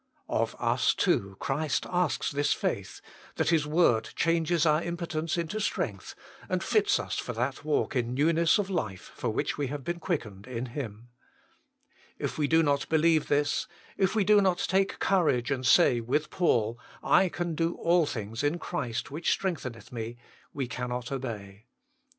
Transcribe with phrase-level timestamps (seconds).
[0.29, 3.01] Of us, too, Christ asks this faith,
[3.35, 6.15] that His word changes our impotence into strength,
[6.49, 9.99] and fits us for that walk in newness of life for which we have been
[9.99, 11.09] quickened in Him.
[12.17, 16.31] If we do not believe this, if we will not take courage and say, with
[16.31, 16.79] Paul,"
[17.19, 20.17] I can do all things in Christ, which 102 THE MINISTRY OF INTERCESSION strengtheneth me,"
[20.51, 21.65] we cannot obey.